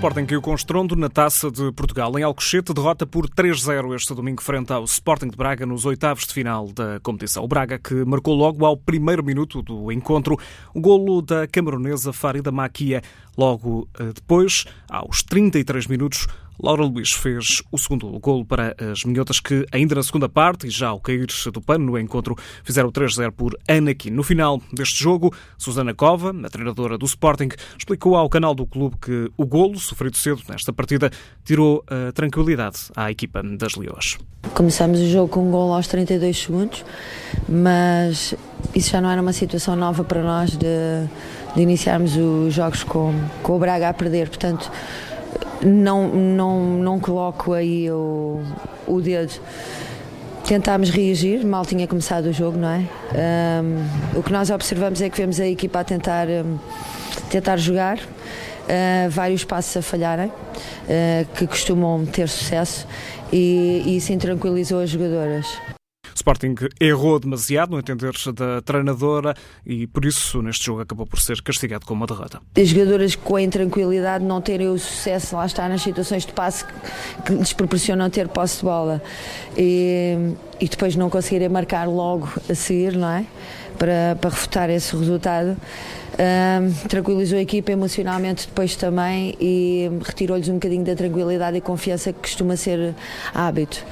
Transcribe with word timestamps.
Sporting 0.00 0.24
caiu 0.24 0.40
com 0.40 0.54
estrondo 0.54 0.96
na 0.96 1.10
Taça 1.10 1.50
de 1.50 1.70
Portugal. 1.72 2.18
Em 2.18 2.22
Alcochete, 2.22 2.72
derrota 2.72 3.04
por 3.04 3.28
3-0 3.28 3.94
este 3.94 4.14
domingo 4.14 4.42
frente 4.42 4.72
ao 4.72 4.82
Sporting 4.84 5.28
de 5.28 5.36
Braga 5.36 5.66
nos 5.66 5.84
oitavos 5.84 6.26
de 6.26 6.32
final 6.32 6.68
da 6.72 6.98
competição. 7.00 7.44
O 7.44 7.46
Braga 7.46 7.78
que 7.78 8.02
marcou 8.06 8.34
logo 8.34 8.64
ao 8.64 8.78
primeiro 8.78 9.22
minuto 9.22 9.60
do 9.60 9.92
encontro 9.92 10.38
o 10.74 10.80
golo 10.80 11.20
da 11.20 11.46
camaronesa 11.46 12.14
Farida 12.14 12.50
Maquia. 12.50 13.02
Logo 13.36 13.86
eh, 13.98 14.12
depois, 14.14 14.64
aos 14.88 15.22
33 15.22 15.86
minutos, 15.86 16.26
Laura 16.62 16.84
Luís 16.84 17.12
fez 17.12 17.62
o 17.70 17.78
segundo 17.78 18.06
golo 18.18 18.44
para 18.44 18.74
as 18.92 19.04
minhotas 19.04 19.40
que, 19.40 19.66
ainda 19.72 19.94
na 19.94 20.02
segunda 20.02 20.28
parte, 20.28 20.66
e 20.66 20.70
já 20.70 20.88
ao 20.88 21.00
cair 21.00 21.26
do 21.52 21.60
pano 21.60 21.86
no 21.86 21.98
encontro, 21.98 22.36
fizeram 22.62 22.90
3-0 22.90 23.30
por 23.32 23.58
Anakin. 23.68 24.10
No 24.10 24.22
final 24.22 24.60
deste 24.72 25.02
jogo, 25.02 25.34
Susana 25.56 25.94
Cova, 25.94 26.34
a 26.44 26.48
treinadora 26.48 26.98
do 26.98 27.06
Sporting, 27.06 27.48
explicou 27.76 28.16
ao 28.16 28.28
canal 28.28 28.54
do 28.54 28.66
clube 28.66 28.96
que 29.00 29.30
o 29.36 29.46
golo, 29.46 29.78
sofrido 29.78 30.16
cedo 30.16 30.42
nesta 30.48 30.72
partida, 30.72 31.10
tirou 31.44 31.84
a 31.88 32.12
tranquilidade 32.12 32.78
à 32.94 33.10
equipa 33.10 33.42
das 33.42 33.74
Leões. 33.74 34.18
Começamos 34.54 35.00
o 35.00 35.08
jogo 35.08 35.28
com 35.28 35.48
um 35.48 35.50
golo 35.50 35.74
aos 35.74 35.86
32 35.86 36.36
segundos, 36.36 36.84
mas 37.48 38.34
isso 38.74 38.90
já 38.90 39.00
não 39.00 39.10
era 39.10 39.20
uma 39.20 39.32
situação 39.32 39.76
nova 39.76 40.02
para 40.04 40.22
nós 40.22 40.50
de, 40.50 40.66
de 41.54 41.62
iniciarmos 41.62 42.16
os 42.16 42.54
jogos 42.54 42.82
com, 42.82 43.12
com 43.42 43.56
o 43.56 43.58
Braga 43.58 43.88
a 43.88 43.94
perder. 43.94 44.28
Portanto, 44.28 44.70
não, 45.62 46.08
não, 46.08 46.60
não 46.78 47.00
coloco 47.00 47.52
aí 47.52 47.90
o, 47.90 48.42
o 48.86 49.00
dedo. 49.00 49.32
Tentámos 50.46 50.90
reagir, 50.90 51.44
mal 51.44 51.64
tinha 51.64 51.86
começado 51.86 52.26
o 52.26 52.32
jogo, 52.32 52.58
não 52.58 52.68
é? 52.68 52.84
Um, 53.62 54.18
o 54.18 54.22
que 54.22 54.32
nós 54.32 54.50
observamos 54.50 55.00
é 55.00 55.08
que 55.08 55.16
vemos 55.16 55.38
a 55.38 55.46
equipa 55.46 55.80
a 55.80 55.84
tentar, 55.84 56.26
um, 56.28 56.58
tentar 57.30 57.56
jogar, 57.56 57.98
uh, 57.98 59.10
vários 59.10 59.44
passos 59.44 59.76
a 59.76 59.82
falharem, 59.82 60.26
uh, 60.26 61.26
que 61.36 61.46
costumam 61.46 62.04
ter 62.04 62.28
sucesso, 62.28 62.86
e, 63.32 63.82
e 63.86 63.96
isso 63.96 64.12
intranquilizou 64.12 64.80
as 64.80 64.90
jogadoras. 64.90 65.46
Sporting 66.20 66.54
errou 66.78 67.18
demasiado 67.18 67.70
no 67.70 67.78
entender 67.78 68.12
da 68.34 68.60
treinadora 68.60 69.34
e 69.64 69.86
por 69.86 70.04
isso 70.04 70.42
neste 70.42 70.66
jogo 70.66 70.82
acabou 70.82 71.06
por 71.06 71.18
ser 71.18 71.40
castigado 71.40 71.86
com 71.86 71.94
uma 71.94 72.06
derrota. 72.06 72.40
As 72.56 72.68
jogadoras 72.68 73.14
com 73.16 73.36
a 73.36 73.42
intranquilidade 73.42 74.24
não 74.24 74.40
terem 74.40 74.68
o 74.68 74.78
sucesso, 74.78 75.34
lá 75.34 75.46
está 75.46 75.68
nas 75.68 75.80
situações 75.80 76.26
de 76.26 76.32
passe 76.32 76.64
que 77.24 77.32
lhes 77.32 77.52
proporcionam 77.52 78.10
ter 78.10 78.28
posse 78.28 78.58
de 78.58 78.64
bola 78.64 79.02
e, 79.56 80.34
e 80.60 80.68
depois 80.68 80.94
não 80.94 81.08
conseguirem 81.08 81.48
marcar 81.48 81.88
logo 81.88 82.28
a 82.48 82.54
seguir, 82.54 82.96
não 82.96 83.08
é? 83.08 83.24
Para, 83.78 84.16
para 84.20 84.28
refutar 84.28 84.68
esse 84.68 84.94
resultado. 84.94 85.56
Um, 86.20 86.72
tranquilizou 86.86 87.38
a 87.38 87.40
equipa 87.40 87.72
emocionalmente 87.72 88.46
depois 88.46 88.76
também 88.76 89.34
e 89.40 89.90
retirou-lhes 90.04 90.50
um 90.50 90.54
bocadinho 90.54 90.84
da 90.84 90.94
tranquilidade 90.94 91.56
e 91.56 91.62
confiança 91.62 92.12
que 92.12 92.18
costuma 92.18 92.56
ser 92.56 92.94
hábito. 93.32 93.82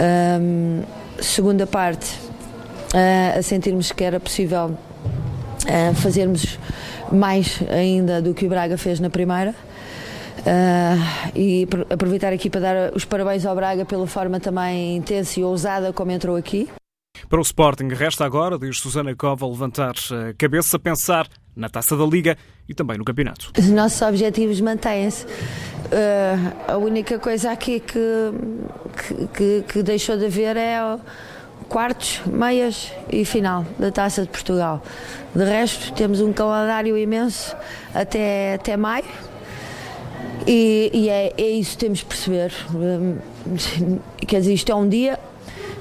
Um, 0.00 0.82
segunda 1.20 1.66
parte, 1.66 2.14
uh, 2.94 3.38
a 3.38 3.42
sentirmos 3.42 3.92
que 3.92 4.04
era 4.04 4.18
possível 4.20 4.66
uh, 4.68 5.94
fazermos 5.96 6.58
mais 7.12 7.60
ainda 7.70 8.20
do 8.20 8.34
que 8.34 8.46
o 8.46 8.48
Braga 8.48 8.76
fez 8.76 9.00
na 9.00 9.10
primeira. 9.10 9.54
Uh, 10.38 11.34
e 11.34 11.68
aproveitar 11.90 12.32
aqui 12.32 12.48
para 12.48 12.60
dar 12.60 12.92
os 12.94 13.04
parabéns 13.04 13.44
ao 13.44 13.54
Braga 13.54 13.84
pela 13.84 14.06
forma 14.06 14.38
também 14.38 14.96
intensa 14.96 15.40
e 15.40 15.44
ousada 15.44 15.92
como 15.92 16.10
entrou 16.10 16.36
aqui. 16.36 16.68
Para 17.28 17.38
o 17.38 17.42
Sporting, 17.42 17.88
resta 17.88 18.24
agora, 18.24 18.58
diz 18.58 18.78
Susana 18.78 19.14
Cova, 19.14 19.46
levantar 19.46 19.94
a 20.12 20.32
cabeça, 20.34 20.78
pensar 20.78 21.26
na 21.54 21.68
taça 21.68 21.96
da 21.96 22.04
Liga 22.04 22.38
e 22.68 22.74
também 22.74 22.96
no 22.96 23.04
campeonato. 23.04 23.50
Os 23.58 23.68
nossos 23.68 24.00
objetivos 24.00 24.60
mantêm-se. 24.60 25.26
Uh, 25.90 26.72
a 26.72 26.76
única 26.76 27.18
coisa 27.18 27.50
aqui 27.50 27.80
que, 27.80 27.98
que, 29.32 29.64
que, 29.66 29.82
deixou 29.82 30.18
de 30.18 30.26
haver 30.26 30.54
é 30.54 30.78
quartos, 31.66 32.20
meias 32.26 32.92
e 33.10 33.24
final 33.24 33.64
da 33.78 33.90
Taça 33.90 34.22
de 34.22 34.28
Portugal. 34.28 34.82
De 35.34 35.44
resto, 35.44 35.92
temos 35.94 36.20
um 36.20 36.30
calendário 36.30 36.96
imenso 36.96 37.56
até, 37.94 38.54
até 38.54 38.76
maio. 38.76 39.04
E, 40.46 40.90
e 40.92 41.08
é, 41.08 41.32
é, 41.38 41.50
isso 41.50 41.72
que 41.72 41.78
temos 41.78 41.98
de 42.00 42.04
perceber. 42.04 42.52
Quer 44.26 44.40
dizer, 44.40 44.52
isto 44.52 44.70
é 44.70 44.74
um 44.74 44.88
dia 44.88 45.18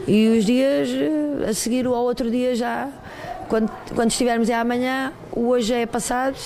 e 0.08 0.38
os 0.38 0.46
dias 0.46 0.90
a 1.50 1.54
seguir 1.54 1.86
ao 1.86 1.94
outro 1.94 2.32
dia 2.32 2.56
já 2.56 2.90
quando, 3.48 3.72
quando 3.96 4.12
estivermos 4.12 4.50
é 4.50 4.56
amanhã, 4.56 5.14
o 5.32 5.48
hoje 5.48 5.74
é 5.74 5.86
passado 5.86 6.38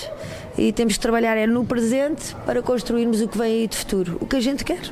e 0.56 0.72
temos 0.72 0.94
que 0.94 1.00
trabalhar 1.00 1.36
é 1.36 1.46
no 1.46 1.64
presente 1.64 2.34
para 2.46 2.62
construirmos 2.62 3.20
o 3.20 3.28
que 3.28 3.38
vem 3.38 3.60
aí 3.60 3.66
de 3.66 3.76
futuro, 3.76 4.18
o 4.20 4.26
que 4.26 4.36
a 4.36 4.40
gente 4.40 4.64
quer, 4.64 4.82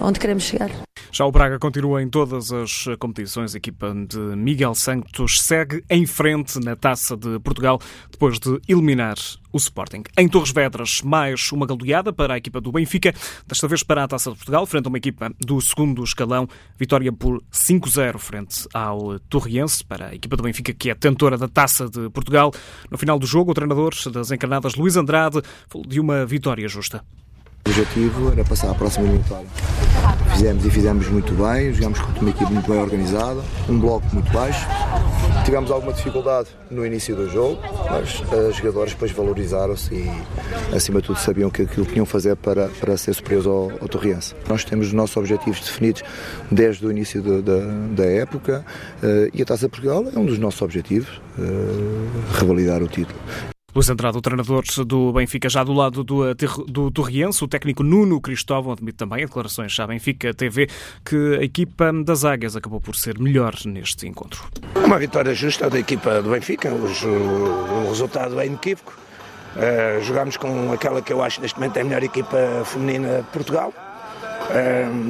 onde 0.00 0.18
queremos 0.18 0.44
chegar. 0.44 0.70
Já 1.10 1.24
o 1.24 1.32
Braga 1.32 1.58
continua 1.58 2.02
em 2.02 2.08
todas 2.08 2.52
as 2.52 2.84
competições. 2.98 3.54
A 3.54 3.58
equipa 3.58 3.94
de 4.06 4.18
Miguel 4.36 4.74
Santos 4.74 5.40
segue 5.42 5.82
em 5.88 6.06
frente 6.06 6.60
na 6.60 6.76
Taça 6.76 7.16
de 7.16 7.38
Portugal 7.40 7.80
depois 8.10 8.38
de 8.38 8.60
eliminar 8.68 9.16
o 9.52 9.56
Sporting. 9.56 10.02
Em 10.18 10.28
Torres 10.28 10.52
Vedras, 10.52 11.00
mais 11.02 11.50
uma 11.50 11.66
galeada 11.66 12.12
para 12.12 12.34
a 12.34 12.36
equipa 12.36 12.60
do 12.60 12.70
Benfica, 12.70 13.14
desta 13.46 13.66
vez 13.66 13.82
para 13.82 14.04
a 14.04 14.08
Taça 14.08 14.30
de 14.30 14.36
Portugal, 14.36 14.66
frente 14.66 14.86
a 14.86 14.88
uma 14.90 14.98
equipa 14.98 15.30
do 15.40 15.60
segundo 15.60 16.04
escalão. 16.04 16.46
Vitória 16.78 17.12
por 17.12 17.42
5-0 17.50 18.18
frente 18.18 18.68
ao 18.74 19.18
Torriense, 19.20 19.82
para 19.84 20.08
a 20.08 20.14
equipa 20.14 20.36
do 20.36 20.42
Benfica, 20.42 20.74
que 20.74 20.90
é 20.90 20.94
tentora 20.94 21.38
da 21.38 21.48
Taça 21.48 21.88
de 21.88 22.10
Portugal. 22.10 22.52
No 22.90 22.98
final 22.98 23.18
do 23.18 23.26
jogo, 23.26 23.52
o 23.52 23.54
treinador 23.54 23.94
das 24.12 24.30
encarnadas, 24.30 24.74
Luís 24.74 24.96
Andrade, 24.96 25.40
falou 25.68 25.86
de 25.86 25.98
uma 25.98 26.26
vitória 26.26 26.68
justa. 26.68 27.02
O 27.66 27.70
objetivo 27.70 28.30
era 28.32 28.44
passar 28.44 28.70
à 28.70 28.74
próxima 28.74 29.06
eliminatória. 29.06 29.48
Fizemos 30.38 30.64
e 30.64 30.70
fizemos 30.70 31.08
muito 31.08 31.34
bem, 31.34 31.74
jogámos 31.74 31.98
com 31.98 32.20
uma 32.20 32.30
equipe 32.30 32.52
muito 32.52 32.70
bem 32.70 32.80
organizada, 32.80 33.40
um 33.68 33.76
bloco 33.76 34.06
muito 34.12 34.30
baixo. 34.30 34.64
Tivemos 35.44 35.68
alguma 35.68 35.92
dificuldade 35.92 36.50
no 36.70 36.86
início 36.86 37.16
do 37.16 37.28
jogo, 37.28 37.60
mas 37.90 38.22
os 38.48 38.54
jogadores 38.54 38.92
depois 38.92 39.10
valorizaram-se 39.10 39.92
e, 39.92 40.08
acima 40.72 41.00
de 41.00 41.08
tudo, 41.08 41.18
sabiam 41.18 41.50
que 41.50 41.62
aquilo 41.62 41.84
que 41.84 41.94
tinham 41.94 42.06
fazer 42.06 42.36
para, 42.36 42.68
para 42.68 42.96
ser 42.96 43.14
superiores 43.14 43.48
ao, 43.48 43.72
ao 43.80 43.88
Torriense. 43.88 44.36
Nós 44.48 44.62
temos 44.62 44.86
os 44.86 44.92
nossos 44.92 45.16
objetivos 45.16 45.58
definidos 45.58 46.04
desde 46.48 46.86
o 46.86 46.90
início 46.92 47.20
de, 47.20 47.42
de, 47.42 47.60
da 47.96 48.06
época 48.06 48.64
uh, 49.02 49.30
e 49.34 49.42
a 49.42 49.44
Taça 49.44 49.68
Portugal 49.68 50.04
é 50.14 50.16
um 50.16 50.24
dos 50.24 50.38
nossos 50.38 50.62
objetivos, 50.62 51.20
uh, 51.36 52.38
revalidar 52.38 52.80
o 52.80 52.86
título. 52.86 53.18
Luís 53.78 53.88
Andrade, 53.88 54.18
o 54.18 54.20
treinador 54.20 54.64
do 54.84 55.12
Benfica, 55.12 55.48
já 55.48 55.62
do 55.62 55.72
lado 55.72 56.02
do, 56.02 56.34
do 56.66 56.90
Torriense, 56.90 57.44
o 57.44 57.46
técnico 57.46 57.84
Nuno 57.84 58.20
Cristóvão 58.20 58.72
admite 58.72 58.96
também 58.96 59.22
em 59.22 59.26
declarações 59.26 59.78
à 59.78 59.86
Benfica 59.86 60.34
TV 60.34 60.68
que 61.04 61.36
a 61.38 61.44
equipa 61.44 61.92
das 62.04 62.24
Águias 62.24 62.56
acabou 62.56 62.80
por 62.80 62.96
ser 62.96 63.20
melhor 63.20 63.54
neste 63.66 64.08
encontro. 64.08 64.42
Uma 64.84 64.98
vitória 64.98 65.32
justa 65.32 65.70
da 65.70 65.78
equipa 65.78 66.20
do 66.20 66.30
Benfica, 66.30 66.74
o, 66.74 67.88
resultado 67.88 68.40
é 68.40 68.46
inequívoco. 68.46 68.98
Uh, 69.54 70.02
jogámos 70.02 70.36
com 70.36 70.72
aquela 70.72 71.00
que 71.00 71.12
eu 71.12 71.22
acho 71.22 71.40
neste 71.40 71.56
momento 71.60 71.76
é 71.76 71.82
a 71.82 71.84
melhor 71.84 72.02
equipa 72.02 72.36
feminina 72.64 73.18
de 73.18 73.28
Portugal 73.28 73.72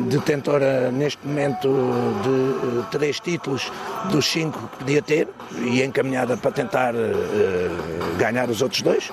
detentora 0.09 0.91
neste 0.91 1.26
momento 1.26 1.69
de 2.22 2.81
eh, 2.81 2.84
três 2.91 3.21
títulos 3.21 3.71
dos 4.10 4.26
cinco 4.26 4.59
que 4.69 4.78
podia 4.78 5.03
ter 5.03 5.28
e 5.59 5.82
encaminhada 5.82 6.37
para 6.37 6.50
tentar 6.50 6.94
eh, 6.94 7.69
ganhar 8.19 8.49
os 8.50 8.62
outros 8.62 8.82
dois. 8.82 9.10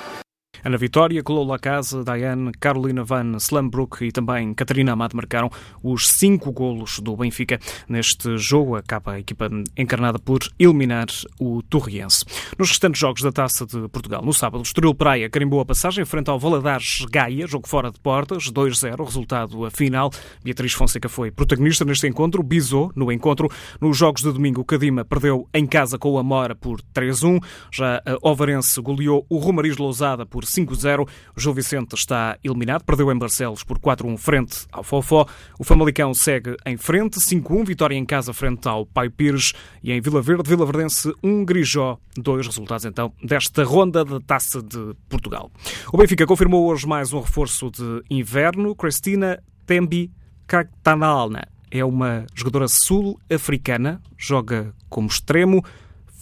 Ana 0.65 0.77
Vitória, 0.77 1.21
Clola 1.21 1.59
Casa, 1.59 2.03
Diane, 2.03 2.51
Carolina 2.59 3.03
Van 3.03 3.37
Slambrook 3.37 4.03
e 4.03 4.11
também 4.11 4.51
Catarina 4.51 4.93
Amado 4.93 5.15
marcaram 5.15 5.47
os 5.83 6.09
cinco 6.09 6.51
golos 6.51 6.99
do 6.99 7.15
Benfica 7.15 7.59
neste 7.87 8.35
jogo. 8.39 8.75
Acaba 8.75 9.11
a 9.11 9.19
equipa 9.19 9.47
encarnada 9.77 10.17
por 10.17 10.39
eliminar 10.57 11.05
o 11.39 11.61
Torriense. 11.61 12.25
Nos 12.57 12.69
restantes 12.69 12.99
jogos 12.99 13.21
da 13.21 13.31
Taça 13.31 13.63
de 13.63 13.87
Portugal, 13.89 14.23
no 14.25 14.33
sábado, 14.33 14.61
o 14.61 14.63
Estoril 14.63 14.95
Praia 14.95 15.29
carimbou 15.29 15.59
a 15.59 15.65
passagem 15.65 16.03
frente 16.03 16.31
ao 16.31 16.39
Valadares 16.39 17.05
Gaia, 17.11 17.45
jogo 17.45 17.67
fora 17.67 17.91
de 17.91 17.99
portas, 17.99 18.51
2-0, 18.51 19.05
resultado 19.05 19.69
final. 19.69 20.09
Beatriz 20.43 20.73
Fonseca 20.73 21.07
foi 21.07 21.29
protagonista 21.29 21.85
neste 21.85 22.07
encontro, 22.07 22.41
bisou 22.41 22.91
no 22.95 23.11
encontro. 23.11 23.51
Nos 23.79 23.95
jogos 23.95 24.23
de 24.23 24.31
domingo, 24.31 24.61
o 24.61 24.65
Cadima 24.65 25.05
perdeu 25.05 25.47
em 25.53 25.67
casa 25.67 25.99
com 25.99 26.09
o 26.09 26.17
Amora 26.17 26.55
por 26.55 26.81
3-1. 26.91 27.39
Já 27.71 28.01
a 28.03 28.17
Ovarense 28.27 28.81
goleou 28.81 29.23
o 29.29 29.37
Romariz 29.37 29.77
Lousada 29.77 30.25
por 30.25 30.43
5-0. 30.61 31.07
O 31.35 31.39
Gil 31.39 31.53
Vicente 31.53 31.95
está 31.95 32.37
eliminado, 32.43 32.83
perdeu 32.83 33.11
em 33.11 33.17
Barcelos 33.17 33.63
por 33.63 33.79
4-1 33.79 34.17
frente 34.17 34.65
ao 34.71 34.83
Fofó. 34.83 35.25
O 35.59 35.63
Famalicão 35.63 36.13
segue 36.13 36.55
em 36.65 36.77
frente, 36.77 37.19
5-1, 37.19 37.65
vitória 37.65 37.95
em 37.95 38.05
casa 38.05 38.33
frente 38.33 38.67
ao 38.67 38.85
Pai 38.85 39.09
Pires. 39.09 39.53
E 39.83 39.91
em 39.91 40.01
Vila 40.01 40.21
Verde, 40.21 40.49
Vila 40.49 40.65
Verdense 40.65 41.13
1, 41.23 41.45
Grijó, 41.45 41.97
dois 42.15 42.45
resultados 42.45 42.85
então 42.85 43.11
desta 43.23 43.63
ronda 43.63 44.05
da 44.05 44.19
Taça 44.19 44.61
de 44.61 44.95
Portugal. 45.09 45.51
O 45.91 45.97
Benfica 45.97 46.25
confirmou 46.25 46.65
hoje 46.67 46.87
mais 46.87 47.13
um 47.13 47.19
reforço 47.19 47.69
de 47.71 48.03
inverno. 48.09 48.75
Cristina 48.75 49.41
Tembi 49.65 50.11
Kaktanalna 50.47 51.47
é 51.71 51.83
uma 51.83 52.25
jogadora 52.33 52.67
sul-africana, 52.67 54.01
joga 54.17 54.73
como 54.89 55.07
extremo, 55.07 55.63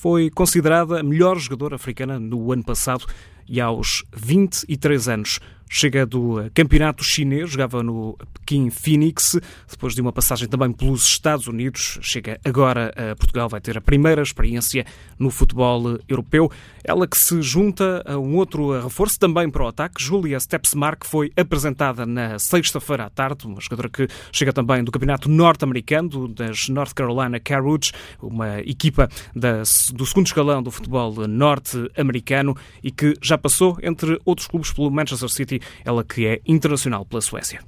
foi 0.04 0.30
considerada 0.30 1.00
a 1.00 1.04
melhor 1.04 1.38
jogadora 1.38 1.76
africana 1.76 2.20
no 2.20 2.52
ano 2.52 2.64
passado 2.64 3.06
e 3.48 3.62
aos 3.62 4.04
23 4.16 5.08
anos 5.08 5.40
chega 5.74 6.06
do 6.06 6.36
campeonato 6.54 7.04
chinês, 7.04 7.50
jogava 7.50 7.82
no 7.82 8.16
Pequim 8.32 8.70
Phoenix, 8.70 9.40
depois 9.68 9.96
de 9.96 10.02
uma 10.02 10.14
passagem 10.14 10.48
também 10.48 10.72
pelos 10.72 11.04
Estados 11.04 11.48
Unidos, 11.48 11.98
chega 12.00 12.40
agora 12.46 12.94
a 12.96 13.16
Portugal, 13.16 13.50
vai 13.50 13.60
ter 13.60 13.76
a 13.76 13.82
primeira 13.82 14.22
experiência 14.22 14.86
no 15.18 15.32
futebol 15.32 15.98
europeu. 16.08 16.52
Ela 16.84 17.08
que 17.08 17.18
se 17.18 17.42
junta 17.42 18.04
a 18.06 18.20
um 18.20 18.36
outro 18.36 18.80
reforço 18.80 19.18
também 19.20 19.50
para 19.50 19.64
o 19.64 19.68
ataque, 19.68 20.04
Julia 20.04 20.40
Stepsmark, 20.40 21.06
foi 21.08 21.32
apresentada 21.36 22.06
na 22.06 22.38
sexta-feira 22.38 23.06
à 23.06 23.10
tarde, 23.10 23.48
uma 23.48 23.60
jogadora 23.60 23.90
que 23.90 24.08
chega 24.32 24.54
também 24.54 24.84
do 24.84 24.92
campeonato 24.92 25.28
norte-americano, 25.28 26.28
das 26.28 26.70
North 26.70 26.94
Carolina 26.94 27.40
Carrots, 27.40 27.92
uma 28.22 28.60
equipa 28.60 29.10
da, 29.36 29.64
do 29.92 30.06
segundo 30.06 30.28
escalão 30.28 30.62
do 30.62 30.70
futebol 30.70 31.28
norte-americano 31.28 32.56
e 32.84 32.92
que 32.92 33.16
já 33.24 33.40
passou, 33.40 33.76
entre 33.82 34.20
outros 34.24 34.48
clubes, 34.48 34.72
pelo 34.72 34.92
Manchester 34.92 35.30
City, 35.30 35.63
ela 35.84 36.04
que 36.04 36.26
é 36.26 36.42
internacional 36.46 37.06
pela 37.06 37.22
Suécia. 37.22 37.62